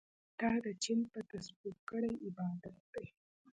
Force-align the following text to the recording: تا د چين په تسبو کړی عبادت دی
تا 0.39 0.49
د 0.63 0.67
چين 0.83 0.99
په 1.11 1.19
تسبو 1.29 1.69
کړی 1.89 2.11
عبادت 2.27 2.77
دی 2.93 3.05